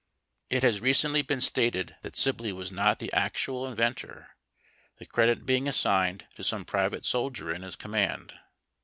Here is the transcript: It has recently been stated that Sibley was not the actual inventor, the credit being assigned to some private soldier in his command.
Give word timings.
It 0.49 0.63
has 0.63 0.81
recently 0.81 1.21
been 1.21 1.41
stated 1.41 1.95
that 2.01 2.15
Sibley 2.15 2.51
was 2.51 2.71
not 2.71 2.97
the 2.97 3.13
actual 3.13 3.67
inventor, 3.67 4.29
the 4.97 5.05
credit 5.05 5.45
being 5.45 5.67
assigned 5.67 6.25
to 6.37 6.43
some 6.43 6.65
private 6.65 7.05
soldier 7.05 7.51
in 7.53 7.61
his 7.61 7.75
command. 7.75 8.33